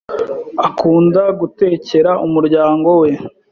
[0.67, 3.09] Akunda gutekera umuryango we.